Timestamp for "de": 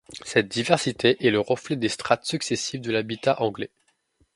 2.81-2.91